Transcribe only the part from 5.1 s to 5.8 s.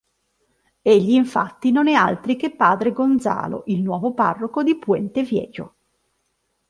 Viejo.